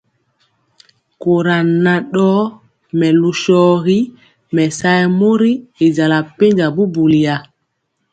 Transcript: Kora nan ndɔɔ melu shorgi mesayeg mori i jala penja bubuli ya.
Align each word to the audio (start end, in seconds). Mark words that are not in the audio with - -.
Kora 1.21 1.57
nan 1.83 1.99
ndɔɔ 2.07 2.41
melu 2.97 3.29
shorgi 3.41 3.99
mesayeg 4.55 5.07
mori 5.19 5.51
i 5.85 5.87
jala 5.95 6.19
penja 6.37 6.67
bubuli 6.75 7.19
ya. 7.25 7.35